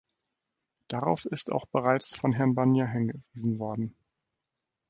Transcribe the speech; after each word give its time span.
Darauf 0.87 1.25
ist 1.25 1.51
auch 1.51 1.67
bereits 1.67 2.15
von 2.15 2.33
Herrn 2.33 2.55
Barnier 2.55 2.87
hingewiesen 2.87 3.59
worden. 3.59 3.93